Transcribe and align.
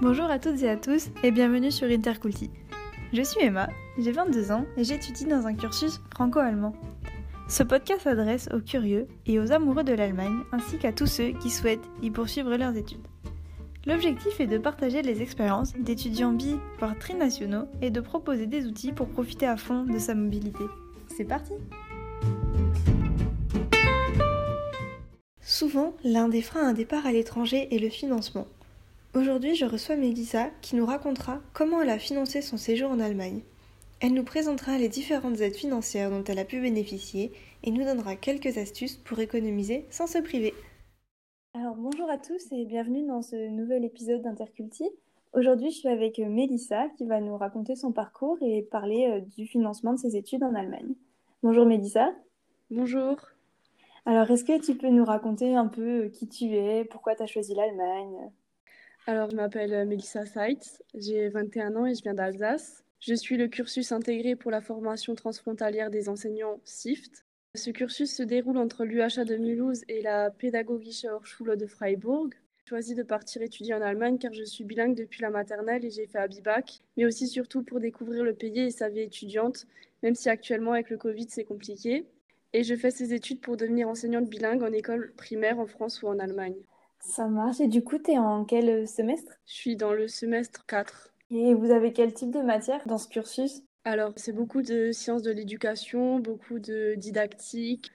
Bonjour 0.00 0.26
à 0.26 0.38
toutes 0.38 0.62
et 0.62 0.70
à 0.70 0.76
tous 0.76 1.08
et 1.24 1.32
bienvenue 1.32 1.72
sur 1.72 1.88
Interculti. 1.88 2.52
Je 3.12 3.20
suis 3.20 3.42
Emma, 3.42 3.68
j'ai 3.98 4.12
22 4.12 4.52
ans 4.52 4.64
et 4.76 4.84
j'étudie 4.84 5.24
dans 5.24 5.48
un 5.48 5.54
cursus 5.54 6.00
franco-allemand. 6.14 6.72
Ce 7.48 7.64
podcast 7.64 8.02
s'adresse 8.02 8.48
aux 8.54 8.60
curieux 8.60 9.08
et 9.26 9.40
aux 9.40 9.50
amoureux 9.50 9.82
de 9.82 9.94
l'Allemagne 9.94 10.44
ainsi 10.52 10.78
qu'à 10.78 10.92
tous 10.92 11.08
ceux 11.08 11.30
qui 11.30 11.50
souhaitent 11.50 11.90
y 12.00 12.12
poursuivre 12.12 12.56
leurs 12.56 12.76
études. 12.76 13.08
L'objectif 13.86 14.38
est 14.38 14.46
de 14.46 14.58
partager 14.58 15.02
les 15.02 15.20
expériences 15.20 15.74
d'étudiants 15.74 16.32
bi, 16.32 16.54
voire 16.78 16.96
trinationaux 16.96 17.66
et 17.82 17.90
de 17.90 18.00
proposer 18.00 18.46
des 18.46 18.66
outils 18.66 18.92
pour 18.92 19.08
profiter 19.08 19.48
à 19.48 19.56
fond 19.56 19.82
de 19.82 19.98
sa 19.98 20.14
mobilité. 20.14 20.64
C'est 21.08 21.24
parti 21.24 21.54
Souvent, 25.40 25.94
l'un 26.04 26.28
des 26.28 26.42
freins 26.42 26.66
à 26.66 26.68
un 26.68 26.72
départ 26.72 27.04
à 27.04 27.10
l'étranger 27.10 27.74
est 27.74 27.80
le 27.80 27.88
financement. 27.88 28.46
Aujourd'hui, 29.14 29.54
je 29.54 29.64
reçois 29.64 29.96
Mélissa 29.96 30.50
qui 30.60 30.76
nous 30.76 30.84
racontera 30.84 31.40
comment 31.54 31.80
elle 31.80 31.88
a 31.88 31.98
financé 31.98 32.42
son 32.42 32.58
séjour 32.58 32.90
en 32.90 33.00
Allemagne. 33.00 33.40
Elle 34.00 34.12
nous 34.12 34.22
présentera 34.22 34.76
les 34.76 34.90
différentes 34.90 35.40
aides 35.40 35.56
financières 35.56 36.10
dont 36.10 36.22
elle 36.24 36.38
a 36.38 36.44
pu 36.44 36.60
bénéficier 36.60 37.32
et 37.64 37.70
nous 37.70 37.84
donnera 37.84 38.16
quelques 38.16 38.58
astuces 38.58 38.96
pour 38.96 39.18
économiser 39.18 39.86
sans 39.88 40.06
se 40.06 40.18
priver. 40.18 40.52
Alors 41.54 41.74
bonjour 41.74 42.10
à 42.10 42.18
tous 42.18 42.52
et 42.52 42.66
bienvenue 42.66 43.06
dans 43.06 43.22
ce 43.22 43.48
nouvel 43.48 43.86
épisode 43.86 44.20
d'Interculti. 44.20 44.84
Aujourd'hui, 45.32 45.70
je 45.70 45.78
suis 45.78 45.88
avec 45.88 46.18
Mélissa 46.18 46.88
qui 46.98 47.06
va 47.06 47.22
nous 47.22 47.36
raconter 47.38 47.76
son 47.76 47.92
parcours 47.92 48.36
et 48.42 48.62
parler 48.62 49.08
euh, 49.08 49.20
du 49.20 49.46
financement 49.46 49.94
de 49.94 49.98
ses 49.98 50.16
études 50.16 50.44
en 50.44 50.54
Allemagne. 50.54 50.94
Bonjour 51.42 51.64
Mélissa. 51.64 52.10
Bonjour. 52.70 53.16
Alors, 54.04 54.30
est-ce 54.30 54.44
que 54.44 54.60
tu 54.60 54.74
peux 54.74 54.90
nous 54.90 55.04
raconter 55.04 55.56
un 55.56 55.66
peu 55.66 56.04
euh, 56.04 56.08
qui 56.10 56.28
tu 56.28 56.54
es, 56.54 56.84
pourquoi 56.84 57.16
tu 57.16 57.22
as 57.22 57.26
choisi 57.26 57.54
l'Allemagne? 57.54 58.30
Alors, 59.08 59.30
je 59.30 59.36
m'appelle 59.36 59.72
euh, 59.72 59.86
Melissa 59.86 60.26
Seitz, 60.26 60.82
j'ai 60.94 61.30
21 61.30 61.76
ans 61.76 61.86
et 61.86 61.94
je 61.94 62.02
viens 62.02 62.12
d'Alsace. 62.12 62.84
Je 63.00 63.14
suis 63.14 63.38
le 63.38 63.48
cursus 63.48 63.90
intégré 63.90 64.36
pour 64.36 64.50
la 64.50 64.60
formation 64.60 65.14
transfrontalière 65.14 65.88
des 65.88 66.10
enseignants 66.10 66.60
SIFT. 66.64 67.24
Ce 67.54 67.70
cursus 67.70 68.14
se 68.14 68.22
déroule 68.22 68.58
entre 68.58 68.84
l'UHA 68.84 69.24
de 69.24 69.36
Mulhouse 69.36 69.82
et 69.88 70.02
la 70.02 70.30
Pädagogische 70.30 71.06
Hochschule 71.06 71.56
de 71.56 71.66
Freiburg. 71.66 72.34
J'ai 72.58 72.68
choisi 72.68 72.94
de 72.94 73.02
partir 73.02 73.40
étudier 73.40 73.72
en 73.72 73.80
Allemagne 73.80 74.18
car 74.18 74.34
je 74.34 74.44
suis 74.44 74.64
bilingue 74.64 74.94
depuis 74.94 75.22
la 75.22 75.30
maternelle 75.30 75.86
et 75.86 75.90
j'ai 75.90 76.06
fait 76.06 76.18
Abibac, 76.18 76.82
mais 76.98 77.06
aussi 77.06 77.28
surtout 77.28 77.62
pour 77.62 77.80
découvrir 77.80 78.24
le 78.24 78.34
pays 78.34 78.60
et 78.60 78.70
sa 78.70 78.90
vie 78.90 79.00
étudiante, 79.00 79.66
même 80.02 80.16
si 80.16 80.28
actuellement 80.28 80.72
avec 80.72 80.90
le 80.90 80.98
Covid 80.98 81.28
c'est 81.30 81.44
compliqué 81.44 82.04
et 82.52 82.62
je 82.62 82.74
fais 82.74 82.90
ces 82.90 83.14
études 83.14 83.40
pour 83.40 83.56
devenir 83.56 83.88
enseignante 83.88 84.28
bilingue 84.28 84.62
en 84.62 84.72
école 84.72 85.14
primaire 85.16 85.58
en 85.58 85.66
France 85.66 86.02
ou 86.02 86.08
en 86.08 86.18
Allemagne. 86.18 86.67
Ça 87.00 87.26
marche. 87.26 87.60
Et 87.60 87.68
du 87.68 87.82
coup, 87.82 87.98
tu 87.98 88.12
es 88.12 88.18
en 88.18 88.44
quel 88.44 88.86
semestre? 88.86 89.32
Je 89.46 89.54
suis 89.54 89.76
dans 89.76 89.92
le 89.92 90.08
semestre 90.08 90.64
4. 90.66 91.12
Et 91.30 91.54
vous 91.54 91.70
avez 91.70 91.92
quel 91.92 92.12
type 92.14 92.30
de 92.30 92.40
matière 92.40 92.86
dans 92.86 92.98
ce 92.98 93.08
cursus? 93.08 93.62
Alors, 93.84 94.12
c'est 94.16 94.32
beaucoup 94.32 94.62
de 94.62 94.92
sciences 94.92 95.22
de 95.22 95.30
l'éducation, 95.30 96.18
beaucoup 96.18 96.58
de 96.58 96.94
didactique. 96.96 97.90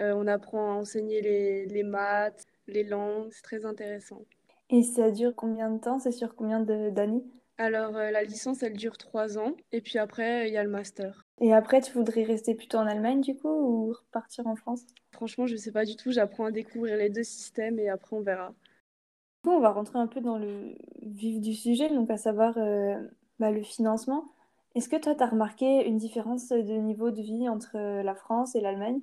Euh, 0.00 0.14
on 0.16 0.26
apprend 0.26 0.72
à 0.72 0.74
enseigner 0.76 1.20
les, 1.20 1.66
les 1.66 1.82
maths, 1.82 2.46
les 2.66 2.84
langues. 2.84 3.28
C'est 3.32 3.42
très 3.42 3.66
intéressant. 3.66 4.22
Et 4.70 4.82
ça 4.82 5.10
dure 5.10 5.34
combien 5.34 5.70
de 5.70 5.78
temps? 5.78 5.98
C'est 5.98 6.12
sur 6.12 6.34
combien 6.34 6.60
d'années? 6.60 7.24
Alors, 7.56 7.96
euh, 7.96 8.10
la 8.10 8.22
licence, 8.22 8.62
elle 8.62 8.76
dure 8.76 8.98
trois 8.98 9.38
ans. 9.38 9.52
Et 9.72 9.80
puis 9.80 9.98
après, 9.98 10.48
il 10.48 10.54
y 10.54 10.56
a 10.56 10.64
le 10.64 10.70
master. 10.70 11.24
Et 11.40 11.52
après, 11.52 11.80
tu 11.80 11.92
voudrais 11.92 12.24
rester 12.24 12.54
plutôt 12.54 12.78
en 12.78 12.86
Allemagne, 12.86 13.20
du 13.20 13.36
coup, 13.36 13.48
ou 13.48 13.92
repartir 13.92 14.46
en 14.46 14.56
France? 14.56 14.82
Franchement, 15.12 15.46
je 15.46 15.52
ne 15.52 15.58
sais 15.58 15.72
pas 15.72 15.84
du 15.84 15.96
tout. 15.96 16.12
J'apprends 16.12 16.46
à 16.46 16.50
découvrir 16.50 16.96
les 16.96 17.10
deux 17.10 17.22
systèmes 17.22 17.78
et 17.78 17.88
après, 17.88 18.16
on 18.16 18.20
verra. 18.20 18.48
Du 18.48 19.50
coup, 19.50 19.50
on 19.50 19.60
va 19.60 19.70
rentrer 19.70 19.98
un 19.98 20.06
peu 20.06 20.20
dans 20.20 20.38
le 20.38 20.74
vif 21.02 21.40
du 21.40 21.54
sujet, 21.54 21.88
donc 21.88 22.10
à 22.10 22.16
savoir 22.16 22.56
euh, 22.58 22.96
bah, 23.38 23.50
le 23.50 23.62
financement. 23.62 24.32
Est-ce 24.74 24.88
que 24.88 24.96
toi, 24.96 25.14
tu 25.14 25.22
as 25.22 25.28
remarqué 25.28 25.86
une 25.86 25.98
différence 25.98 26.48
de 26.48 26.74
niveau 26.74 27.10
de 27.10 27.22
vie 27.22 27.48
entre 27.48 27.76
la 28.02 28.14
France 28.14 28.56
et 28.56 28.60
l'Allemagne? 28.60 29.00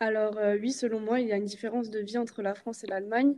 Alors, 0.00 0.36
euh, 0.38 0.58
oui, 0.58 0.72
selon 0.72 1.00
moi, 1.00 1.20
il 1.20 1.28
y 1.28 1.32
a 1.32 1.36
une 1.36 1.44
différence 1.44 1.88
de 1.88 2.00
vie 2.00 2.18
entre 2.18 2.42
la 2.42 2.54
France 2.54 2.82
et 2.84 2.88
l'Allemagne. 2.88 3.36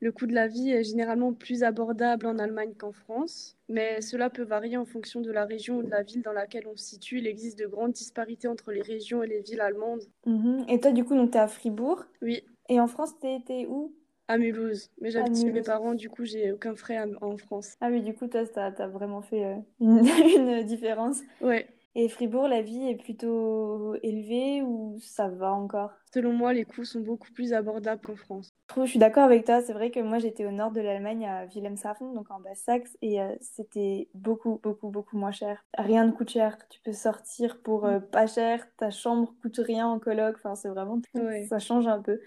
Le 0.00 0.12
coût 0.12 0.26
de 0.26 0.34
la 0.34 0.46
vie 0.46 0.70
est 0.70 0.84
généralement 0.84 1.32
plus 1.32 1.62
abordable 1.62 2.26
en 2.26 2.38
Allemagne 2.38 2.74
qu'en 2.76 2.92
France, 2.92 3.56
mais 3.68 4.00
cela 4.02 4.28
peut 4.28 4.42
varier 4.42 4.76
en 4.76 4.84
fonction 4.84 5.20
de 5.20 5.32
la 5.32 5.44
région 5.44 5.78
ou 5.78 5.82
de 5.82 5.90
la 5.90 6.02
ville 6.02 6.22
dans 6.22 6.32
laquelle 6.32 6.66
on 6.66 6.76
se 6.76 6.84
situe. 6.84 7.18
Il 7.18 7.26
existe 7.26 7.58
de 7.58 7.66
grandes 7.66 7.92
disparités 7.92 8.48
entre 8.48 8.72
les 8.72 8.82
régions 8.82 9.22
et 9.22 9.26
les 9.26 9.40
villes 9.40 9.60
allemandes. 9.60 10.02
Mhm. 10.26 10.66
Et 10.68 10.80
toi, 10.80 10.92
du 10.92 11.04
coup, 11.04 11.14
tu 11.14 11.36
es 11.36 11.40
à 11.40 11.48
Fribourg 11.48 12.04
Oui. 12.20 12.42
Et 12.68 12.78
en 12.78 12.86
France, 12.86 13.18
tu 13.20 13.28
étais 13.28 13.66
où? 13.66 13.94
À 14.28 14.38
Mulhouse. 14.38 14.90
Mais 15.00 15.10
j'habite 15.12 15.36
chez 15.36 15.52
mes 15.52 15.62
parents, 15.62 15.94
du 15.94 16.10
coup, 16.10 16.24
j'ai 16.24 16.50
aucun 16.50 16.74
frais 16.74 16.98
en 17.20 17.36
France. 17.36 17.76
Ah 17.80 17.88
oui, 17.90 18.02
du 18.02 18.12
coup, 18.12 18.26
toi, 18.26 18.44
tu 18.44 18.58
as, 18.58 18.88
vraiment 18.88 19.22
fait 19.22 19.44
euh, 19.44 19.54
une, 19.80 20.04
une 20.48 20.64
différence. 20.64 21.20
Ouais. 21.40 21.68
Et 21.94 22.10
Fribourg, 22.10 22.46
la 22.46 22.60
vie 22.60 22.88
est 22.88 22.96
plutôt 22.96 23.94
élevée 24.02 24.60
ou 24.62 24.98
ça 25.00 25.28
va 25.28 25.52
encore? 25.52 25.92
Selon 26.12 26.32
moi, 26.32 26.52
les 26.52 26.64
coûts 26.64 26.84
sont 26.84 27.00
beaucoup 27.00 27.32
plus 27.32 27.54
abordables 27.54 28.02
qu'en 28.02 28.16
France. 28.16 28.52
Je 28.84 28.90
suis 28.90 28.98
d'accord 28.98 29.24
avec 29.24 29.44
toi. 29.46 29.62
C'est 29.62 29.72
vrai 29.72 29.90
que 29.90 30.00
moi, 30.00 30.18
j'étais 30.18 30.44
au 30.44 30.50
nord 30.50 30.70
de 30.70 30.80
l'Allemagne, 30.80 31.26
à 31.26 31.46
Wilhelmshaven, 31.46 32.14
donc 32.14 32.30
en 32.30 32.40
Basse-Saxe, 32.40 32.96
et 33.00 33.22
euh, 33.22 33.34
c'était 33.40 34.08
beaucoup, 34.14 34.60
beaucoup, 34.62 34.90
beaucoup 34.90 35.16
moins 35.16 35.32
cher. 35.32 35.64
Rien 35.78 36.04
ne 36.04 36.12
coûte 36.12 36.30
cher. 36.30 36.58
Tu 36.68 36.80
peux 36.80 36.92
sortir 36.92 37.62
pour 37.62 37.86
euh, 37.86 38.00
pas 38.00 38.26
cher. 38.26 38.66
Ta 38.76 38.90
chambre 38.90 39.34
coûte 39.40 39.58
rien 39.58 39.86
en 39.86 39.98
coloc. 39.98 40.36
Enfin, 40.36 40.54
c'est 40.54 40.68
vraiment... 40.68 41.00
Ça 41.48 41.58
change 41.58 41.86
un 41.86 42.00
peu. 42.02 42.20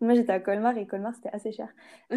Moi, 0.00 0.14
j'étais 0.14 0.32
à 0.32 0.40
Colmar, 0.40 0.76
et 0.76 0.86
Colmar, 0.86 1.14
c'était 1.14 1.30
assez 1.32 1.52
cher. 1.52 1.68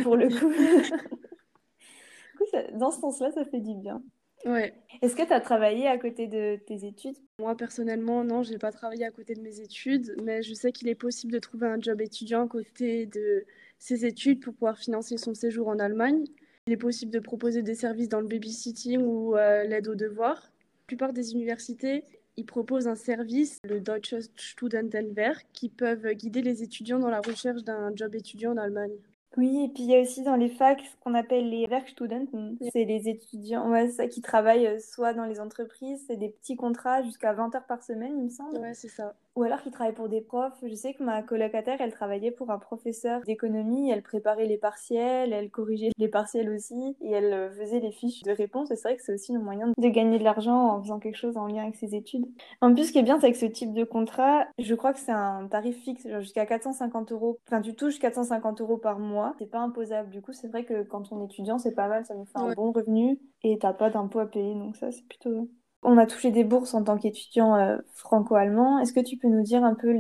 Pour 0.01 0.15
le 0.15 0.29
coup... 0.39 0.49
du 0.51 2.37
coup 2.37 2.45
dans 2.73 2.91
ce 2.91 2.99
sens-là, 2.99 3.31
ça 3.31 3.45
fait 3.45 3.61
du 3.61 3.75
bien. 3.75 4.01
Ouais. 4.45 4.73
Est-ce 5.01 5.15
que 5.15 5.23
tu 5.25 5.33
as 5.33 5.39
travaillé 5.39 5.87
à 5.87 5.97
côté 5.97 6.27
de 6.27 6.57
tes 6.67 6.85
études? 6.85 7.15
Moi, 7.39 7.55
personnellement, 7.55 8.23
non, 8.23 8.43
j'ai 8.43 8.57
pas 8.57 8.71
travaillé 8.71 9.05
à 9.05 9.11
côté 9.11 9.33
de 9.33 9.41
mes 9.41 9.59
études, 9.59 10.15
mais 10.23 10.43
je 10.43 10.53
sais 10.53 10.71
qu'il 10.71 10.87
est 10.87 10.95
possible 10.95 11.33
de 11.33 11.39
trouver 11.39 11.67
un 11.67 11.79
job 11.81 11.99
étudiant 12.01 12.45
à 12.45 12.47
côté 12.47 13.05
de 13.07 13.45
ses 13.79 14.05
études 14.05 14.41
pour 14.41 14.53
pouvoir 14.53 14.77
financer 14.77 15.17
son 15.17 15.33
séjour 15.33 15.67
en 15.67 15.79
Allemagne. 15.79 16.25
Il 16.67 16.73
est 16.73 16.77
possible 16.77 17.11
de 17.11 17.19
proposer 17.19 17.61
des 17.61 17.75
services 17.75 18.09
dans 18.09 18.21
le 18.21 18.27
babysitting 18.27 19.01
ou 19.01 19.35
euh, 19.35 19.63
l'aide 19.63 19.87
aux 19.87 19.95
devoirs. 19.95 20.51
La 20.51 20.87
plupart 20.87 21.13
des 21.13 21.33
universités, 21.33 22.03
ils 22.37 22.45
proposent 22.45 22.87
un 22.87 22.95
service, 22.95 23.59
le 23.67 23.79
Deutsche 23.79 24.15
Studentenwerk, 24.35 25.45
qui 25.53 25.69
peuvent 25.69 26.13
guider 26.13 26.41
les 26.41 26.63
étudiants 26.63 26.99
dans 26.99 27.09
la 27.09 27.21
recherche 27.21 27.63
d'un 27.63 27.95
job 27.95 28.15
étudiant 28.15 28.53
en 28.53 28.57
Allemagne. 28.57 28.95
Oui, 29.37 29.65
et 29.65 29.67
puis 29.67 29.83
il 29.83 29.89
y 29.89 29.95
a 29.95 30.01
aussi 30.01 30.21
dans 30.23 30.35
les 30.35 30.49
facs 30.49 30.81
ce 30.81 30.95
qu'on 31.03 31.13
appelle 31.13 31.49
les 31.49 31.67
Werkstudenten. 31.67 32.57
C'est 32.71 32.85
les 32.85 33.09
étudiants 33.09 33.69
ouais, 33.69 33.89
ça, 33.89 34.07
qui 34.07 34.21
travaillent 34.21 34.67
euh, 34.67 34.79
soit 34.79 35.13
dans 35.13 35.25
les 35.25 35.39
entreprises, 35.39 36.03
c'est 36.07 36.17
des 36.17 36.29
petits 36.29 36.55
contrats 36.55 37.03
jusqu'à 37.03 37.33
20 37.33 37.53
heures 37.55 37.65
par 37.65 37.83
semaine, 37.83 38.13
il 38.17 38.23
me 38.25 38.29
semble. 38.29 38.57
Ouais, 38.57 38.73
c'est 38.73 38.89
ça. 38.89 39.13
Ou 39.35 39.43
alors 39.43 39.61
qui 39.61 39.69
travaillent 39.69 39.93
pour 39.93 40.07
des 40.07 40.21
profs. 40.21 40.63
Je 40.63 40.73
sais 40.73 40.93
que 40.93 41.03
ma 41.03 41.21
colocataire, 41.21 41.81
elle 41.81 41.91
travaillait 41.91 42.31
pour 42.31 42.51
un 42.51 42.57
professeur 42.57 43.21
d'économie, 43.21 43.91
elle 43.91 44.01
préparait 44.01 44.45
les 44.45 44.57
partiels, 44.57 45.33
elle 45.33 45.49
corrigeait 45.49 45.89
les 45.97 46.07
partiels 46.07 46.49
aussi, 46.49 46.95
et 47.01 47.11
elle 47.11 47.33
euh, 47.33 47.51
faisait 47.51 47.81
les 47.81 47.91
fiches 47.91 48.23
de 48.23 48.31
réponse. 48.31 48.71
Et 48.71 48.77
c'est 48.77 48.87
vrai 48.87 48.95
que 48.95 49.03
c'est 49.03 49.13
aussi 49.13 49.35
un 49.35 49.39
moyen 49.39 49.73
de 49.77 49.89
gagner 49.89 50.19
de 50.19 50.23
l'argent 50.23 50.69
en 50.69 50.81
faisant 50.81 50.99
quelque 50.99 51.17
chose 51.17 51.35
en 51.35 51.47
lien 51.47 51.63
avec 51.63 51.75
ses 51.75 51.95
études. 51.95 52.25
En 52.61 52.73
plus, 52.73 52.85
ce 52.85 52.91
qui 52.93 52.99
est 52.99 53.03
bien, 53.03 53.19
c'est 53.19 53.31
que 53.31 53.37
ce 53.37 53.45
type 53.45 53.73
de 53.73 53.83
contrat, 53.83 54.47
je 54.57 54.73
crois 54.73 54.93
que 54.93 54.99
c'est 54.99 55.11
un 55.11 55.47
tarif 55.47 55.83
fixe, 55.83 56.07
jusqu'à 56.19 56.45
450 56.45 57.11
euros. 57.11 57.37
Enfin, 57.47 57.61
tu 57.61 57.75
touches 57.75 57.99
450 57.99 58.61
euros 58.61 58.77
par 58.77 58.99
mois, 58.99 59.35
c'est 59.39 59.49
pas 59.49 59.59
imposable. 59.59 60.11
Du 60.11 60.21
coup, 60.21 60.31
c'est 60.31 60.47
vrai 60.47 60.63
que 60.63 60.83
quand 60.83 61.11
on 61.11 61.21
est 61.21 61.25
étudiant, 61.25 61.57
c'est 61.57 61.75
pas 61.75 61.89
mal, 61.89 62.05
ça 62.05 62.15
nous 62.15 62.25
fait 62.25 62.39
un 62.39 62.53
bon 62.53 62.71
revenu, 62.71 63.19
et 63.43 63.57
t'as 63.59 63.73
pas 63.73 63.89
d'impôt 63.89 64.19
à 64.19 64.27
payer, 64.27 64.55
donc 64.55 64.77
ça, 64.77 64.91
c'est 64.91 65.05
plutôt 65.05 65.49
on 65.85 65.97
a 65.97 66.05
touché 66.05 66.31
des 66.31 66.43
bourses 66.43 66.73
en 66.73 66.83
tant 66.83 66.97
qu'étudiant 66.97 67.55
euh, 67.55 67.77
franco-allemand. 67.93 68.79
Est-ce 68.79 68.93
que 68.93 68.99
tu 68.99 69.17
peux 69.17 69.27
nous 69.27 69.43
dire 69.43 69.63
un 69.63 69.75
peu 69.75 69.93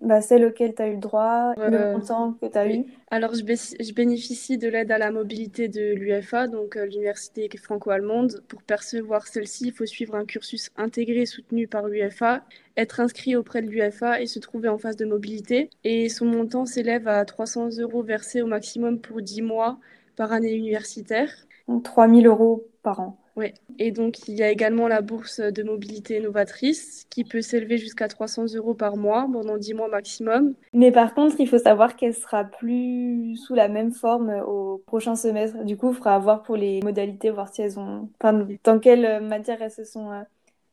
bah, 0.00 0.20
celles 0.20 0.44
auxquelles 0.44 0.74
tu 0.74 0.82
as 0.82 0.88
eu 0.88 0.94
le 0.94 1.00
droit, 1.00 1.54
le 1.56 1.74
euh, 1.74 1.92
montant 1.92 2.32
que 2.40 2.46
tu 2.46 2.58
as 2.58 2.72
eu? 2.72 2.84
Alors, 3.10 3.34
je, 3.34 3.92
bénéficie 3.94 4.58
de 4.58 4.68
l'aide 4.68 4.90
à 4.90 4.98
la 4.98 5.10
mobilité 5.10 5.68
de 5.68 5.94
l'UFA, 5.94 6.46
donc 6.46 6.76
euh, 6.76 6.86
l'université 6.86 7.48
franco-allemande. 7.56 8.42
Pour 8.48 8.62
percevoir 8.62 9.26
celle-ci, 9.26 9.66
il 9.68 9.72
faut 9.72 9.86
suivre 9.86 10.14
un 10.14 10.24
cursus 10.24 10.70
intégré 10.76 11.26
soutenu 11.26 11.66
par 11.66 11.88
l'UFA, 11.88 12.44
être 12.76 13.00
inscrit 13.00 13.36
auprès 13.36 13.62
de 13.62 13.68
l'UFA 13.68 14.20
et 14.20 14.26
se 14.26 14.38
trouver 14.38 14.68
en 14.68 14.78
phase 14.78 14.96
de 14.96 15.04
mobilité. 15.04 15.70
Et 15.82 16.08
son 16.08 16.26
montant 16.26 16.66
s'élève 16.66 17.08
à 17.08 17.24
300 17.24 17.78
euros 17.80 18.02
versés 18.02 18.42
au 18.42 18.46
maximum 18.46 19.00
pour 19.00 19.20
10 19.20 19.42
mois 19.42 19.78
par 20.16 20.32
année 20.32 20.54
universitaire. 20.54 21.30
Donc 21.66 21.82
3000 21.82 22.26
euros 22.26 22.68
par 22.82 23.00
an. 23.00 23.18
Oui, 23.36 23.52
et 23.80 23.90
donc 23.90 24.28
il 24.28 24.36
y 24.36 24.44
a 24.44 24.50
également 24.50 24.86
la 24.86 25.00
bourse 25.00 25.40
de 25.40 25.62
mobilité 25.64 26.20
novatrice 26.20 27.04
qui 27.10 27.24
peut 27.24 27.40
s'élever 27.40 27.78
jusqu'à 27.78 28.06
300 28.06 28.54
euros 28.54 28.74
par 28.74 28.96
mois 28.96 29.26
pendant 29.32 29.56
10 29.56 29.74
mois 29.74 29.88
maximum. 29.88 30.54
Mais 30.72 30.92
par 30.92 31.14
contre, 31.14 31.36
il 31.40 31.48
faut 31.48 31.58
savoir 31.58 31.96
qu'elle 31.96 32.14
sera 32.14 32.44
plus 32.44 33.36
sous 33.36 33.54
la 33.54 33.68
même 33.68 33.92
forme 33.92 34.30
au 34.46 34.78
prochain 34.86 35.16
semestre. 35.16 35.64
Du 35.64 35.76
coup, 35.76 35.90
il 35.90 35.94
faudra 35.94 36.18
voir 36.20 36.42
pour 36.42 36.56
les 36.56 36.80
modalités, 36.82 37.30
voir 37.30 37.52
si 37.52 37.62
elles 37.62 37.78
ont. 37.78 38.08
Enfin, 38.20 38.46
dans 38.62 38.78
quelle 38.78 39.20
matière 39.22 39.60
elles 39.62 39.70
se 39.70 39.84
sont. 39.84 40.12
Euh, 40.12 40.22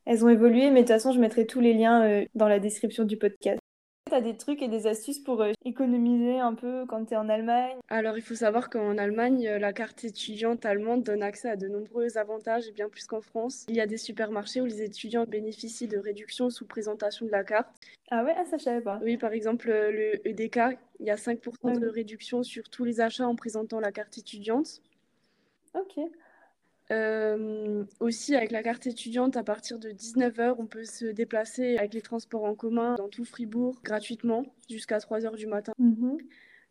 elles 0.05 0.25
ont 0.25 0.29
évolué, 0.29 0.71
mais 0.71 0.81
de 0.81 0.87
toute 0.87 0.95
façon, 0.95 1.11
je 1.11 1.19
mettrai 1.19 1.45
tous 1.45 1.61
les 1.61 1.73
liens 1.73 2.03
euh, 2.03 2.25
dans 2.35 2.47
la 2.47 2.59
description 2.59 3.03
du 3.05 3.17
podcast. 3.17 3.60
Tu 4.11 4.17
as 4.17 4.19
des 4.19 4.35
trucs 4.35 4.61
et 4.61 4.67
des 4.67 4.87
astuces 4.87 5.19
pour 5.19 5.41
euh, 5.41 5.53
économiser 5.63 6.37
un 6.37 6.53
peu 6.53 6.85
quand 6.85 7.05
tu 7.05 7.13
es 7.13 7.17
en 7.17 7.29
Allemagne? 7.29 7.77
Alors, 7.87 8.17
il 8.17 8.21
faut 8.21 8.35
savoir 8.35 8.69
qu'en 8.69 8.97
Allemagne, 8.97 9.47
euh, 9.47 9.57
la 9.57 9.71
carte 9.71 10.03
étudiante 10.03 10.65
allemande 10.65 11.03
donne 11.03 11.23
accès 11.23 11.49
à 11.49 11.55
de 11.55 11.69
nombreux 11.69 12.17
avantages, 12.17 12.67
et 12.67 12.73
bien 12.73 12.89
plus 12.89 13.05
qu'en 13.05 13.21
France. 13.21 13.65
Il 13.69 13.75
y 13.75 13.79
a 13.79 13.87
des 13.87 13.95
supermarchés 13.95 14.59
où 14.59 14.65
les 14.65 14.81
étudiants 14.81 15.23
bénéficient 15.23 15.87
de 15.87 15.97
réductions 15.97 16.49
sous 16.49 16.65
présentation 16.65 17.25
de 17.25 17.31
la 17.31 17.45
carte. 17.45 17.69
Ah 18.09 18.25
ouais, 18.25 18.33
ah, 18.35 18.43
ça 18.43 18.57
je 18.57 18.63
savais 18.63 18.81
pas. 18.81 18.99
Oui, 19.01 19.15
par 19.15 19.31
exemple, 19.31 19.69
euh, 19.69 19.93
le 19.93 20.27
EDK, 20.27 20.77
il 20.99 21.05
y 21.05 21.09
a 21.09 21.15
5% 21.15 21.79
de 21.79 21.87
réduction 21.87 22.43
sur 22.43 22.67
tous 22.67 22.83
les 22.83 22.99
achats 22.99 23.25
en 23.25 23.37
présentant 23.37 23.79
la 23.79 23.93
carte 23.93 24.17
étudiante. 24.17 24.81
Ok. 25.73 26.03
Euh, 26.91 27.85
aussi, 27.99 28.35
avec 28.35 28.51
la 28.51 28.63
carte 28.63 28.85
étudiante, 28.85 29.37
à 29.37 29.43
partir 29.43 29.79
de 29.79 29.89
19h, 29.91 30.55
on 30.57 30.65
peut 30.65 30.83
se 30.83 31.05
déplacer 31.05 31.77
avec 31.77 31.93
les 31.93 32.01
transports 32.01 32.43
en 32.43 32.55
commun 32.55 32.95
dans 32.95 33.07
tout 33.07 33.23
Fribourg 33.23 33.79
gratuitement 33.83 34.45
jusqu'à 34.69 34.97
3h 34.97 35.35
du 35.35 35.47
matin. 35.47 35.73
Mhm. 35.79 36.17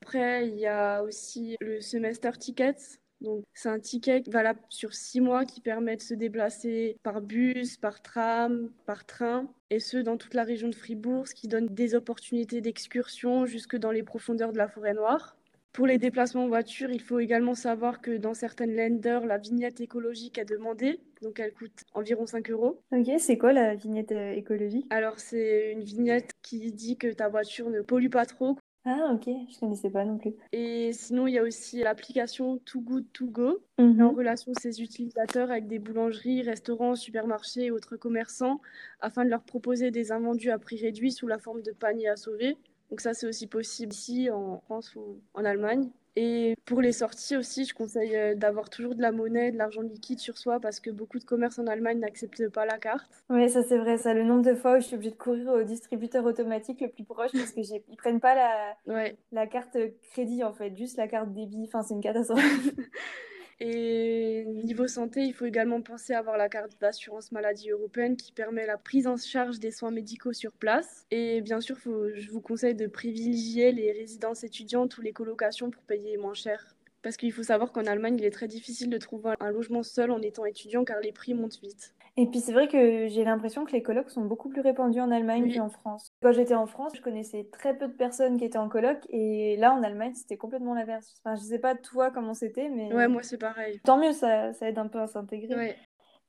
Après, 0.03 0.49
il 0.49 0.59
y 0.59 0.67
a 0.67 1.03
aussi 1.03 1.57
le 1.61 1.81
semester 1.81 2.31
ticket. 2.39 2.77
Donc, 3.21 3.45
c'est 3.53 3.69
un 3.69 3.79
ticket 3.79 4.23
valable 4.29 4.61
sur 4.71 4.95
six 4.95 5.21
mois 5.21 5.45
qui 5.45 5.61
permet 5.61 5.97
de 5.97 6.01
se 6.01 6.15
déplacer 6.15 6.97
par 7.03 7.21
bus, 7.21 7.77
par 7.77 8.01
tram, 8.01 8.71
par 8.87 9.05
train, 9.05 9.47
et 9.69 9.79
ce 9.79 9.99
dans 9.99 10.17
toute 10.17 10.33
la 10.33 10.43
région 10.43 10.69
de 10.69 10.75
Fribourg, 10.75 11.29
ce 11.29 11.35
qui 11.35 11.47
donne 11.47 11.67
des 11.67 11.95
opportunités 11.95 12.63
d'excursion 12.63 13.45
jusque 13.45 13.77
dans 13.77 13.91
les 13.91 14.03
profondeurs 14.03 14.53
de 14.53 14.59
la 14.59 14.69
forêt 14.69 14.95
noire. 14.95 15.37
Pour 15.73 15.87
les 15.87 15.99
déplacements 15.99 16.45
en 16.45 16.49
voiture, 16.49 16.91
il 16.91 17.01
faut 17.01 17.21
également 17.21 17.55
savoir 17.55 18.01
que 18.01 18.17
dans 18.17 18.35
certaines 18.35 18.75
lenders, 18.75 19.25
la 19.25 19.39
vignette 19.39 19.81
écologique 19.81 20.37
est 20.39 20.45
demandée, 20.45 21.01
donc 21.23 21.39
elle 21.39 21.53
coûte 21.55 21.85
environ 21.95 22.27
5 22.27 22.51
euros. 22.51 22.81
Ok, 22.93 23.09
c'est 23.19 23.39
quoi 23.39 23.53
la 23.53 23.77
vignette 23.77 24.11
euh, 24.11 24.33
écologique? 24.33 24.87
Alors 24.91 25.21
c'est 25.21 25.73
une 25.73 25.83
vignette 25.85 26.33
qui 26.43 26.73
dit 26.73 26.97
que 26.97 27.13
ta 27.13 27.29
voiture 27.29 27.71
ne 27.71 27.83
pollue 27.83 28.11
pas 28.11 28.27
trop. 28.27 28.57
Ah 28.85 29.13
ok, 29.15 29.29
je 29.53 29.61
connaissais 29.61 29.91
pas 29.91 30.05
non 30.05 30.19
plus. 30.19 30.33
Et 30.53 30.93
sinon, 30.93 31.27
il 31.27 31.35
y 31.35 31.39
a 31.39 31.43
aussi 31.43 31.79
l'application 31.81 32.57
Too 32.59 32.81
Good 32.81 33.13
To 33.13 33.27
Go, 33.27 33.63
Mhm. 33.79 34.01
en 34.03 34.11
relation 34.13 34.53
ses 34.55 34.81
utilisateurs 34.83 35.51
avec 35.51 35.69
des 35.69 35.79
boulangeries, 35.79 36.43
restaurants, 36.43 36.95
supermarchés 36.97 37.67
et 37.67 37.71
autres 37.71 37.97
commerçants, 37.97 38.61
afin 39.01 39.25
de 39.25 39.31
leur 39.31 39.43
proposer 39.45 39.91
des 39.91 40.13
invendus 40.13 40.51
à 40.51 40.59
prix 40.59 40.81
réduit 40.81 41.13
sous 41.13 41.29
la 41.29 41.39
forme 41.39 41.63
de 41.63 41.73
paniers 41.73 42.09
à 42.09 42.17
sauver. 42.17 42.57
Donc 42.91 43.01
ça, 43.01 43.15
c'est 43.15 43.27
aussi 43.27 43.47
possible 43.47 43.93
ici 43.93 44.31
en 44.31 44.61
France 44.61 44.95
ou 44.97 45.21
en 45.35 45.45
Allemagne. 45.45 45.91
Et 46.17 46.57
pour 46.65 46.81
les 46.81 46.93
sorties 46.93 47.37
aussi, 47.37 47.65
je 47.65 47.73
conseille 47.73 48.17
euh, 48.17 48.35
d'avoir 48.35 48.69
toujours 48.69 48.97
de 48.97 49.01
la 49.01 49.13
monnaie, 49.13 49.53
de 49.53 49.59
l'argent 49.59 49.81
liquide 49.83 50.19
sur 50.19 50.39
soi 50.39 50.59
parce 50.59 50.81
que 50.81 50.91
beaucoup 50.91 51.21
de 51.21 51.25
commerces 51.25 51.59
en 51.61 51.67
Allemagne 51.69 52.01
n'acceptent 52.01 52.49
pas 52.49 52.67
la 52.67 52.79
carte. 52.79 53.23
Oui, 53.31 53.49
ça 53.49 53.63
c'est 53.63 53.79
vrai, 53.79 53.97
ça. 53.97 54.13
Le 54.13 54.25
nombre 54.25 54.43
de 54.43 54.55
fois 54.55 54.77
où 54.77 54.81
je 54.81 54.87
suis 54.87 54.97
obligée 54.97 55.13
de 55.13 55.17
courir 55.17 55.53
au 55.53 55.63
distributeur 55.63 56.25
automatique 56.25 56.81
le 56.81 56.89
plus 56.89 57.05
proche 57.05 57.31
parce 57.33 57.53
que 57.53 57.61
ils 57.61 57.97
prennent 57.97 58.21
pas 58.21 58.35
la... 58.35 58.77
Ouais. 58.87 59.17
la 59.31 59.47
carte 59.47 59.79
crédit 60.11 60.43
en 60.43 60.53
fait, 60.53 60.77
juste 60.77 60.97
la 60.97 61.07
carte 61.07 61.33
débit. 61.33 61.65
Enfin, 61.67 61.83
c'est 61.83 61.95
une 61.95 62.01
catastrophe. 62.01 62.43
Et 63.63 64.45
niveau 64.47 64.89
santé, 64.89 65.21
il 65.23 65.35
faut 65.35 65.45
également 65.45 65.83
penser 65.83 66.15
à 66.15 66.19
avoir 66.19 66.39
la 66.39 66.49
carte 66.49 66.81
d'assurance 66.81 67.31
maladie 67.31 67.71
européenne 67.71 68.17
qui 68.17 68.33
permet 68.33 68.65
la 68.65 68.79
prise 68.79 69.07
en 69.07 69.19
charge 69.19 69.59
des 69.59 69.71
soins 69.71 69.91
médicaux 69.91 70.33
sur 70.33 70.53
place. 70.53 71.05
Et 71.11 71.43
bien 71.43 71.61
sûr, 71.61 71.77
je 71.79 72.31
vous 72.31 72.41
conseille 72.41 72.75
de 72.75 72.87
privilégier 72.87 73.71
les 73.73 73.93
résidences 73.93 74.45
étudiantes 74.45 74.97
ou 74.97 75.03
les 75.03 75.13
colocations 75.13 75.71
pour 75.71 75.83
payer 75.83 76.17
moins 76.17 76.33
cher. 76.33 76.75
Parce 77.03 77.19
qu'il 77.19 77.33
faut 77.33 77.43
savoir 77.43 77.73
qu'en 77.73 77.85
Allemagne, 77.85 78.17
il 78.19 78.25
est 78.25 78.31
très 78.31 78.49
difficile 78.49 78.89
de 78.89 78.99
trouver 78.99 79.35
un 79.41 79.51
logement 79.51 79.83
seul 79.83 80.11
en 80.11 80.23
étant 80.23 80.47
étudiant 80.47 80.85
car 80.85 81.01
les 81.01 81.13
prix 81.13 81.35
montent 81.35 81.61
vite. 81.61 81.95
Et 82.21 82.27
puis 82.27 82.41
c'est 82.41 82.53
vrai 82.53 82.69
que 82.69 83.09
j'ai 83.09 83.25
l'impression 83.25 83.65
que 83.65 83.73
les 83.73 83.83
colocs 83.83 84.11
sont 84.11 84.25
beaucoup 84.25 84.51
plus 84.51 84.61
répandus 84.61 85.01
en 85.01 85.11
Allemagne 85.11 85.45
Oui. 85.45 85.55
qu'en 85.57 85.71
France. 85.71 86.13
Quand 86.23 86.33
j'étais 86.33 86.55
en 86.55 86.67
France, 86.67 86.93
je 86.95 87.01
connaissais 87.01 87.49
très 87.51 87.77
peu 87.77 87.89
de 87.89 87.93
personnes 87.95 88.37
qui 88.37 88.45
étaient 88.45 88.59
en 88.59 88.69
coloc 88.69 88.99
et 89.09 89.57
là 89.57 89.73
en 89.73 89.83
Allemagne, 89.83 90.13
c'était 90.15 90.37
complètement 90.37 90.75
l'inverse. 90.75 91.15
Enfin, 91.25 91.35
je 91.37 91.41
sais 91.43 91.59
pas 91.59 91.75
toi 91.75 92.11
comment 92.11 92.35
c'était, 92.35 92.69
mais 92.69 92.93
Ouais, 92.93 93.09
moi 93.09 93.23
c'est 93.23 93.39
pareil. 93.39 93.81
tant 93.85 93.97
mieux, 93.99 94.13
ça, 94.13 94.53
ça 94.53 94.69
aide 94.69 94.79
un 94.79 94.89
peu 94.89 95.01
à 95.01 95.07
s'intégrer. 95.07 95.55
Ouais. 95.57 95.77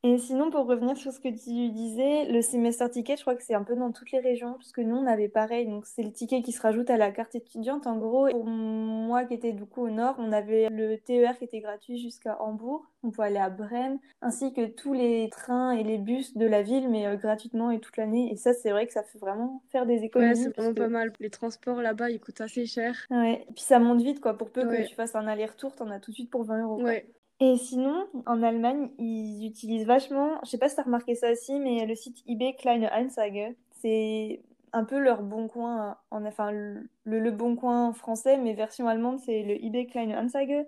Et 0.04 0.18
sinon, 0.18 0.50
pour 0.50 0.66
revenir 0.66 0.98
sur 0.98 1.12
ce 1.12 1.20
que 1.20 1.28
tu 1.30 1.70
disais, 1.70 2.26
le 2.26 2.42
semester 2.42 2.90
ticket, 2.90 3.18
je 3.18 3.22
crois 3.22 3.36
que 3.36 3.44
c'est 3.44 3.54
un 3.54 3.62
peu 3.64 3.76
dans 3.76 3.92
toutes 3.92 4.12
les 4.12 4.20
régions, 4.20 4.54
parce 4.54 4.72
que 4.72 4.82
nous, 4.82 4.96
on 4.96 5.06
avait 5.06 5.30
pareil. 5.30 5.68
Donc, 5.68 5.86
c'est 5.86 6.02
le 6.02 6.12
ticket 6.12 6.42
qui 6.42 6.52
se 6.52 6.60
rajoute 6.62 6.90
à 6.90 6.98
la 6.98 7.12
carte 7.12 7.36
étudiante. 7.36 7.86
En 7.86 7.98
gros, 7.98 8.28
pour 8.30 8.46
moi 8.46 9.26
qui 9.26 9.36
étais 9.36 9.52
du 9.52 9.64
coup 9.66 9.84
au 9.86 9.92
nord, 9.92 10.16
on 10.18 10.32
avait 10.32 10.70
le 10.72 10.98
TER 10.98 11.38
qui 11.38 11.44
était 11.44 11.60
gratuit 11.60 12.00
jusqu'à 12.00 12.42
Hambourg. 12.42 12.84
On 13.04 13.12
pouvait 13.12 13.28
aller 13.28 13.38
à 13.38 13.52
Brême, 13.52 14.00
ainsi 14.24 14.54
que 14.54 14.66
tous 14.66 14.94
les 14.94 15.30
trains 15.30 15.72
et 15.72 15.84
les 15.84 16.00
bus 16.00 16.36
de 16.36 16.48
la 16.48 16.64
ville, 16.64 16.90
mais 16.90 17.06
euh, 17.06 17.16
gratuitement 17.16 17.70
et 17.70 17.80
toute 17.80 17.98
l'année. 17.98 18.32
Et 18.32 18.38
ça, 18.38 18.54
c'est 18.54 18.72
vrai 18.72 18.88
que 18.88 18.94
ça 18.94 19.04
fait 19.04 19.20
vraiment 19.20 19.62
faire 19.72 19.86
des 19.86 20.00
Ouais, 20.00 20.06
économies. 20.06 20.36
c'est 20.36 20.46
parce 20.50 20.58
vraiment 20.68 20.74
que- 20.74 20.80
pas 20.82 20.88
mal. 20.90 21.14
Les 21.20 21.30
transports 21.30 21.80
là-bas, 21.82 22.10
ils 22.10 22.20
coûtent 22.20 22.42
assez 22.42 22.66
cher. 22.66 22.96
Ouais. 23.12 23.46
Et 23.48 23.54
puis 23.54 23.64
ça 23.64 23.78
monte 23.78 24.02
vite, 24.02 24.20
quoi. 24.20 24.36
Pour 24.36 24.50
peu 24.50 24.66
Ouais. 24.68 24.84
que 24.84 24.88
tu 24.90 24.96
fasses 24.96 25.14
un 25.16 25.28
aller-retour, 25.28 25.76
t'en 25.76 25.92
as 25.92 26.00
tout 26.00 26.10
de 26.10 26.16
suite 26.16 26.32
pour 26.32 26.44
20 26.44 26.64
euros. 26.64 26.82
Ouais. 26.82 27.06
Et 27.44 27.58
sinon, 27.58 28.08
en 28.28 28.44
Allemagne, 28.44 28.92
ils 29.00 29.48
utilisent 29.48 29.88
vachement, 29.88 30.40
je 30.44 30.52
sais 30.52 30.60
pas 30.60 30.70
si 30.70 30.76
t'as 30.76 30.84
remarqué 30.84 31.16
ça 31.16 31.32
aussi, 31.32 31.60
mais 31.60 31.88
le 31.88 31.96
site 31.96 32.24
eBay 32.28 32.54
Kleine 32.54 32.88
Anzeige, 32.94 33.56
c'est 33.82 34.44
un 34.74 34.84
peu 34.84 35.00
leur 35.00 35.24
bon 35.24 35.48
coin, 35.48 35.98
en, 36.12 36.24
enfin 36.26 36.52
le, 36.52 36.88
le 37.04 37.32
bon 37.32 37.56
coin 37.56 37.94
français, 37.94 38.38
mais 38.38 38.54
version 38.54 38.88
allemande, 38.88 39.20
c'est 39.26 39.42
le 39.42 39.56
eBay 39.66 39.88
Kleine 39.88 40.14
Anzeige. 40.14 40.68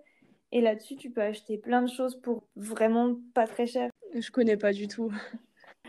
Et 0.51 0.61
là-dessus, 0.61 0.95
tu 0.95 1.11
peux 1.11 1.21
acheter 1.21 1.59
plein 1.59 1.83
de 1.83 1.89
choses 1.89 2.19
pour 2.19 2.43
vraiment 2.55 3.15
pas 3.35 3.45
très 3.45 3.67
cher. 3.67 3.91
Je 4.15 4.31
connais 4.31 4.57
pas 4.57 4.73
du 4.73 4.87
tout. 4.87 5.11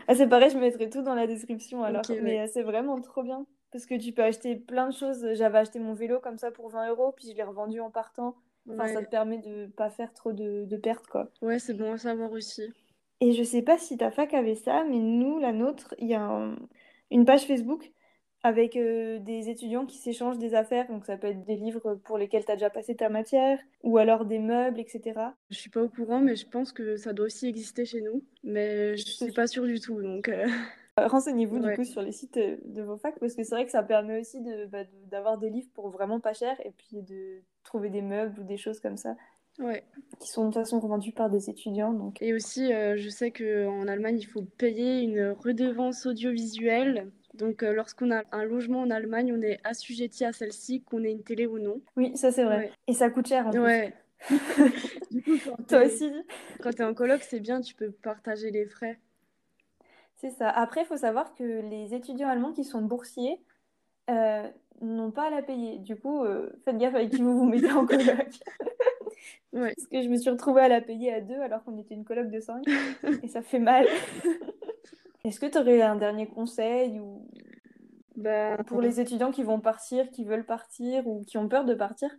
Ah, 0.07 0.13
c'est 0.13 0.27
pareil, 0.27 0.51
je 0.51 0.57
mettrai 0.59 0.87
tout 0.87 1.01
dans 1.01 1.15
la 1.15 1.25
description 1.25 1.83
alors, 1.83 2.03
mais 2.09 2.21
ouais. 2.21 2.39
euh, 2.41 2.47
c'est 2.53 2.61
vraiment 2.61 3.01
trop 3.01 3.23
bien. 3.23 3.47
Parce 3.71 3.87
que 3.87 3.95
tu 3.95 4.11
peux 4.11 4.21
acheter 4.21 4.55
plein 4.55 4.87
de 4.87 4.93
choses. 4.93 5.33
J'avais 5.33 5.57
acheté 5.57 5.79
mon 5.79 5.95
vélo 5.95 6.19
comme 6.19 6.37
ça 6.37 6.51
pour 6.51 6.69
20 6.69 6.89
euros, 6.89 7.11
puis 7.11 7.31
je 7.31 7.35
l'ai 7.35 7.41
revendu 7.41 7.79
en 7.79 7.89
partant. 7.89 8.35
Enfin, 8.67 8.87
ça 8.87 9.01
te 9.01 9.09
permet 9.09 9.37
de 9.39 9.67
pas 9.67 9.89
faire 9.89 10.13
trop 10.13 10.33
de, 10.33 10.65
de 10.65 10.77
pertes, 10.77 11.07
quoi. 11.07 11.29
ouais 11.41 11.59
c'est 11.59 11.73
bon 11.73 11.93
à 11.93 11.97
savoir 11.97 12.31
aussi. 12.31 12.63
Et 13.21 13.31
je 13.31 13.43
sais 13.43 13.61
pas 13.61 13.77
si 13.77 13.97
ta 13.97 14.11
fac 14.11 14.33
avait 14.33 14.55
ça, 14.55 14.83
mais 14.83 14.99
nous, 14.99 15.39
la 15.39 15.51
nôtre, 15.53 15.95
il 15.99 16.07
y 16.07 16.13
a 16.13 16.21
un- 16.21 16.55
une 17.11 17.25
page 17.25 17.45
Facebook 17.45 17.91
avec 18.43 18.75
euh, 18.75 19.19
des 19.19 19.49
étudiants 19.49 19.85
qui 19.85 19.97
s'échangent 19.97 20.37
des 20.37 20.53
affaires. 20.53 20.87
Donc 20.87 21.05
ça 21.05 21.17
peut 21.17 21.27
être 21.27 21.43
des 21.45 21.55
livres 21.55 21.95
pour 22.03 22.17
lesquels 22.17 22.45
tu 22.45 22.51
as 22.51 22.55
déjà 22.55 22.69
passé 22.69 22.95
ta 22.95 23.09
matière, 23.09 23.57
ou 23.83 23.97
alors 23.97 24.25
des 24.25 24.39
meubles, 24.39 24.79
etc. 24.79 25.33
Je 25.49 25.57
suis 25.57 25.69
pas 25.69 25.81
au 25.81 25.89
courant, 25.89 26.19
mais 26.19 26.35
je 26.35 26.47
pense 26.47 26.71
que 26.71 26.97
ça 26.97 27.13
doit 27.13 27.25
aussi 27.25 27.47
exister 27.47 27.85
chez 27.85 28.01
nous. 28.01 28.23
Mais 28.43 28.97
je 28.97 29.03
suis 29.05 29.31
pas 29.31 29.47
sûre 29.47 29.65
du 29.65 29.79
tout, 29.79 30.01
donc... 30.01 30.29
euh, 30.29 30.45
Renseignez-vous 30.97 31.59
du 31.59 31.73
coup 31.73 31.83
sur 31.83 32.01
les 32.01 32.11
sites 32.11 32.37
euh, 32.37 32.57
de 32.65 32.81
vos 32.81 32.97
facs, 32.97 33.19
parce 33.19 33.33
que 33.35 33.43
c'est 33.43 33.55
vrai 33.55 33.65
que 33.65 33.71
ça 33.71 33.83
permet 33.83 34.19
aussi 34.21 34.41
de, 34.41 34.65
bah, 34.65 34.83
de- 34.83 34.89
d'avoir 35.09 35.37
des 35.37 35.49
livres 35.49 35.69
pour 35.73 35.89
vraiment 35.89 36.19
pas 36.19 36.33
cher, 36.33 36.59
et 36.65 36.71
puis 36.71 37.01
de 37.01 37.41
trouver 37.65 37.89
des 37.89 38.01
meubles 38.01 38.39
ou 38.39 38.43
des 38.43 38.57
choses 38.57 38.79
comme 38.79 38.95
ça, 38.97 39.15
Ouais. 39.59 39.83
qui 40.19 40.29
sont 40.29 40.43
de 40.43 40.53
toute 40.53 40.61
façon 40.61 40.79
revendus 40.79 41.11
par 41.11 41.29
des 41.29 41.49
étudiants. 41.49 41.91
Donc... 41.93 42.21
Et 42.21 42.33
aussi, 42.33 42.73
euh, 42.73 42.95
je 42.97 43.09
sais 43.09 43.31
qu'en 43.31 43.87
Allemagne, 43.87 44.17
il 44.17 44.25
faut 44.25 44.43
payer 44.43 45.01
une 45.01 45.31
redevance 45.31 46.05
audiovisuelle. 46.05 47.11
Donc, 47.33 47.63
euh, 47.63 47.73
lorsqu'on 47.73 48.11
a 48.11 48.23
un 48.31 48.43
logement 48.43 48.81
en 48.81 48.89
Allemagne, 48.89 49.33
on 49.37 49.41
est 49.41 49.59
assujetti 49.65 50.23
à 50.23 50.31
celle-ci, 50.31 50.83
qu'on 50.83 51.03
ait 51.03 51.11
une 51.11 51.23
télé 51.23 51.47
ou 51.47 51.59
non. 51.59 51.81
Oui, 51.97 52.15
ça 52.15 52.31
c'est 52.31 52.43
vrai. 52.45 52.57
Ouais. 52.57 52.71
Et 52.87 52.93
ça 52.93 53.09
coûte 53.09 53.27
cher 53.27 53.47
en 53.47 53.51
plus. 53.51 53.59
Ouais. 53.59 53.93
Du 55.11 55.21
coup, 55.21 55.37
quand 55.45 55.63
Toi 55.67 55.85
aussi 55.85 56.11
quand 56.61 56.71
t'es 56.71 56.83
en 56.83 56.93
coloc, 56.93 57.21
c'est 57.21 57.39
bien, 57.39 57.61
tu 57.61 57.75
peux 57.75 57.91
partager 57.91 58.51
les 58.51 58.65
frais. 58.65 58.99
C'est 60.15 60.29
ça. 60.31 60.49
Après, 60.49 60.81
il 60.81 60.85
faut 60.85 60.97
savoir 60.97 61.35
que 61.35 61.43
les 61.43 61.93
étudiants 61.93 62.29
allemands 62.29 62.53
qui 62.53 62.63
sont 62.63 62.81
boursiers 62.81 63.39
euh, 64.09 64.49
n'ont 64.81 65.11
pas 65.11 65.27
à 65.27 65.29
la 65.29 65.41
payer. 65.41 65.79
Du 65.79 65.95
coup, 65.95 66.23
euh, 66.23 66.49
faites 66.65 66.77
gaffe 66.77 66.95
avec 66.95 67.11
qui 67.11 67.21
vous 67.21 67.37
vous 67.37 67.45
mettez 67.45 67.71
en 67.71 67.85
coloc. 67.87 68.39
Ouais. 69.53 69.75
Parce 69.75 69.87
que 69.87 70.01
je 70.01 70.09
me 70.09 70.17
suis 70.17 70.29
retrouvée 70.29 70.61
à 70.61 70.67
la 70.67 70.81
payer 70.81 71.13
à 71.13 71.21
deux 71.21 71.39
alors 71.41 71.63
qu'on 71.63 71.77
était 71.77 71.93
une 71.95 72.05
coloc 72.05 72.29
de 72.29 72.39
cinq. 72.39 72.67
et 73.21 73.27
ça 73.27 73.41
fait 73.41 73.59
mal. 73.59 73.85
Est-ce 75.25 75.39
que 75.41 75.45
tu 75.47 75.57
aurais 75.57 75.81
un 75.81 75.97
dernier 75.97 76.25
conseil 76.27 76.99
ou 77.01 77.27
Bah, 78.15 78.57
pour 78.65 78.81
les 78.81 78.99
étudiants 78.99 79.31
qui 79.31 79.43
vont 79.43 79.59
partir, 79.61 80.09
qui 80.11 80.25
veulent 80.25 80.45
partir 80.45 81.07
ou 81.07 81.23
qui 81.25 81.37
ont 81.37 81.47
peur 81.49 81.65
de 81.65 81.73
partir? 81.73 82.09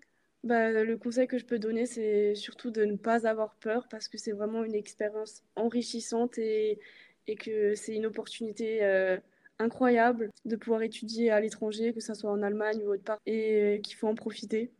bah, 0.45 0.71
le 0.71 0.97
conseil 0.97 1.27
que 1.27 1.39
je 1.39 1.45
peux 1.47 1.59
donner, 1.59 1.87
c'est 1.87 2.35
surtout 2.35 2.71
de 2.71 2.85
ne 2.85 2.97
pas 2.97 3.27
avoir 3.27 3.57
peur 3.57 3.89
parce 3.89 4.09
que 4.09 4.19
c'est 4.19 4.33
vraiment 4.33 4.65
une 4.65 4.75
expérience 4.75 5.43
enrichissante 5.57 6.39
et, 6.39 6.79
et 7.27 7.37
que 7.37 7.75
c'est 7.75 7.95
une 7.95 8.07
opportunité 8.07 8.85
euh, 8.85 9.19
incroyable 9.59 10.31
de 10.45 10.57
pouvoir 10.57 10.83
étudier 10.83 11.31
à 11.31 11.41
l'étranger, 11.41 11.93
que 11.93 12.01
ce 12.01 12.15
soit 12.15 12.31
en 12.31 12.43
Allemagne 12.43 12.83
ou 12.85 12.93
autre 12.93 13.05
part, 13.05 13.19
et 13.27 13.81
qu'il 13.83 13.97
faut 13.97 14.09
en 14.09 14.15
profiter. 14.15 14.71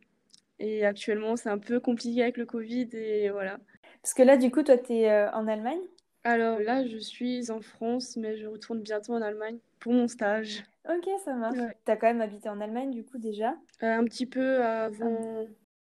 Et 0.59 0.85
actuellement, 0.85 1.35
c'est 1.35 1.49
un 1.49 1.59
peu 1.59 1.79
compliqué 1.79 2.23
avec 2.23 2.37
le 2.37 2.45
Covid 2.45 2.89
et 2.93 3.29
voilà. 3.29 3.59
Parce 4.01 4.13
que 4.13 4.23
là, 4.23 4.37
du 4.37 4.51
coup, 4.51 4.63
toi, 4.63 4.77
tu 4.77 4.93
es 4.93 5.27
en 5.29 5.47
Allemagne? 5.47 5.81
Alors 6.23 6.59
là, 6.59 6.85
je 6.85 6.97
suis 6.97 7.51
en 7.51 7.61
France, 7.61 8.17
mais 8.17 8.37
je 8.37 8.47
retourne 8.47 8.81
bientôt 8.81 9.13
en 9.13 9.21
Allemagne 9.21 9.59
pour 9.79 9.93
mon 9.93 10.07
stage. 10.07 10.63
Ok, 10.89 11.07
ça 11.23 11.33
marche. 11.33 11.57
Ouais. 11.57 11.77
T'as 11.85 11.95
quand 11.95 12.07
même 12.07 12.21
habité 12.21 12.49
en 12.49 12.59
Allemagne, 12.59 12.91
du 12.91 13.03
coup, 13.03 13.17
déjà? 13.17 13.55
Euh, 13.83 13.97
un 13.97 14.03
petit 14.05 14.25
peu 14.25 14.63
avant, 14.63 15.45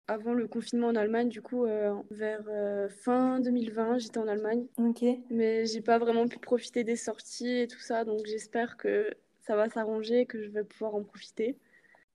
avant 0.08 0.34
le 0.34 0.46
confinement 0.46 0.88
en 0.88 0.94
Allemagne, 0.94 1.28
du 1.28 1.42
coup, 1.42 1.64
euh, 1.64 1.94
vers 2.10 2.42
euh, 2.48 2.88
fin 2.88 3.40
2020, 3.40 3.98
j'étais 3.98 4.18
en 4.18 4.28
Allemagne. 4.28 4.66
Ok. 4.78 5.04
Mais 5.30 5.66
j'ai 5.66 5.80
pas 5.80 5.98
vraiment 5.98 6.28
pu 6.28 6.38
profiter 6.38 6.84
des 6.84 6.96
sorties 6.96 7.60
et 7.60 7.66
tout 7.66 7.80
ça, 7.80 8.04
donc 8.04 8.20
j'espère 8.25 8.76
que 8.76 9.10
ça 9.40 9.56
va 9.56 9.68
s'arranger 9.68 10.20
et 10.20 10.26
que 10.26 10.42
je 10.42 10.48
vais 10.50 10.64
pouvoir 10.64 10.94
en 10.94 11.02
profiter. 11.02 11.56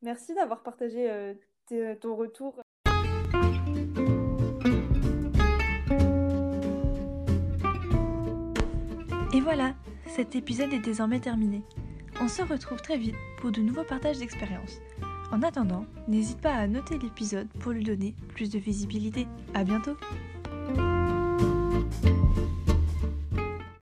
Merci 0.02 0.34
d'avoir 0.34 0.64
partagé 0.64 1.10
euh, 1.10 1.96
ton 1.96 2.16
retour. 2.16 2.62
Et 9.34 9.40
voilà, 9.40 9.76
cet 10.08 10.36
épisode 10.36 10.74
est 10.74 10.80
désormais 10.80 11.20
terminé. 11.20 11.62
On 12.22 12.28
se 12.28 12.42
retrouve 12.42 12.82
très 12.82 12.98
vite 12.98 13.16
pour 13.40 13.52
de 13.52 13.62
nouveaux 13.62 13.86
partages 13.86 14.20
d'expériences. 14.20 14.82
En 15.32 15.42
attendant, 15.44 15.86
n'hésite 16.08 16.42
pas 16.42 16.54
à 16.54 16.68
noter 16.68 16.98
l'épisode 16.98 17.48
pour 17.60 17.72
lui 17.72 17.84
donner 17.84 18.14
plus 18.30 18.50
de 18.50 18.60
visibilité. 18.60 19.28
À 19.54 19.64
bientôt! 19.64 19.96